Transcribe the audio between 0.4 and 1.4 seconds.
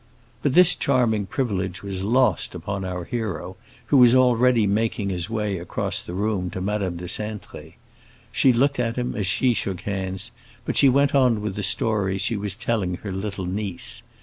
But this charming